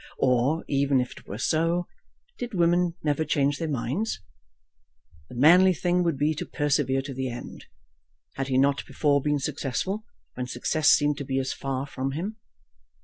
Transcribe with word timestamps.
Or, 0.17 0.65
even 0.67 0.99
if 0.99 1.11
it 1.11 1.27
were 1.27 1.37
so, 1.37 1.85
did 2.39 2.55
women 2.55 2.95
never 3.03 3.23
change 3.23 3.59
their 3.59 3.67
minds? 3.67 4.19
The 5.29 5.35
manly 5.35 5.75
thing 5.75 6.01
would 6.01 6.17
be 6.17 6.33
to 6.37 6.45
persevere 6.47 7.03
to 7.03 7.13
the 7.13 7.29
end. 7.29 7.67
Had 8.33 8.47
he 8.47 8.57
not 8.57 8.83
before 8.87 9.21
been 9.21 9.37
successful, 9.37 10.03
when 10.33 10.47
success 10.47 10.89
seemed 10.89 11.19
to 11.19 11.23
be 11.23 11.37
as 11.37 11.53
far 11.53 11.85
from 11.85 12.13
him? 12.13 12.37